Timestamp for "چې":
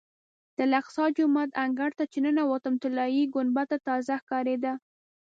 2.11-2.17